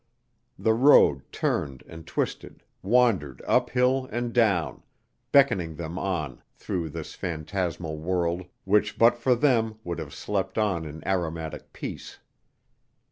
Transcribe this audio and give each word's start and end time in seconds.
The 0.57 0.73
road 0.73 1.21
turned 1.31 1.83
and 1.87 2.07
twisted, 2.07 2.63
wandered 2.81 3.39
up 3.45 3.69
hill 3.69 4.09
and 4.11 4.33
down, 4.33 4.81
beckoning 5.31 5.75
them 5.75 5.99
on 5.99 6.41
through 6.55 6.89
this 6.89 7.13
phantasmal 7.13 7.99
world 7.99 8.47
which 8.65 8.97
but 8.97 9.15
for 9.15 9.35
them 9.35 9.77
would 9.83 9.99
have 9.99 10.15
slept 10.15 10.57
on 10.57 10.85
in 10.85 11.07
aromatic 11.07 11.71
peace. 11.71 12.17